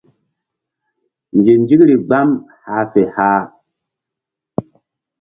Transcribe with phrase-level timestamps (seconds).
[1.37, 2.29] Nzinzikri gbam
[2.63, 3.41] hah fe hah.